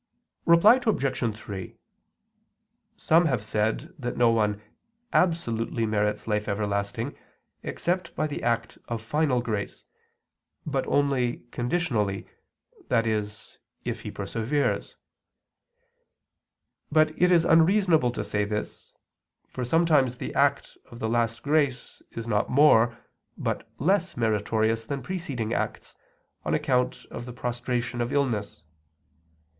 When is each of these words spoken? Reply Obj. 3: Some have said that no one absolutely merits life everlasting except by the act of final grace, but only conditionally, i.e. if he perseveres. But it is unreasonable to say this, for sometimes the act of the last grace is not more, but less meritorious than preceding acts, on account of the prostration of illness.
Reply 0.47 0.79
Obj. 0.83 1.37
3: 1.37 1.77
Some 2.97 3.25
have 3.27 3.43
said 3.43 3.93
that 3.99 4.17
no 4.17 4.31
one 4.31 4.59
absolutely 5.13 5.85
merits 5.85 6.27
life 6.27 6.47
everlasting 6.47 7.15
except 7.61 8.15
by 8.15 8.25
the 8.25 8.41
act 8.41 8.79
of 8.87 9.03
final 9.03 9.41
grace, 9.43 9.85
but 10.65 10.87
only 10.87 11.43
conditionally, 11.51 12.25
i.e. 12.89 13.25
if 13.85 14.01
he 14.01 14.09
perseveres. 14.09 14.97
But 16.91 17.11
it 17.21 17.31
is 17.31 17.45
unreasonable 17.45 18.09
to 18.09 18.23
say 18.23 18.43
this, 18.43 18.93
for 19.49 19.63
sometimes 19.63 20.17
the 20.17 20.33
act 20.33 20.79
of 20.89 20.97
the 20.97 21.09
last 21.09 21.43
grace 21.43 22.01
is 22.09 22.27
not 22.27 22.49
more, 22.49 22.97
but 23.37 23.69
less 23.77 24.17
meritorious 24.17 24.83
than 24.87 25.03
preceding 25.03 25.53
acts, 25.53 25.95
on 26.43 26.55
account 26.55 27.05
of 27.11 27.27
the 27.27 27.33
prostration 27.33 28.01
of 28.01 28.11
illness. 28.11 28.63